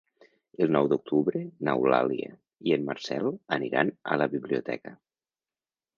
[0.65, 2.31] El nou d'octubre n'Eulàlia
[2.69, 4.99] i en Marcel aniran a la biblioteca.